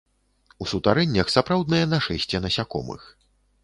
У 0.65 0.67
сутарэннях 0.71 1.31
сапраўднае 1.35 1.85
нашэсце 1.95 2.45
насякомых. 2.47 3.11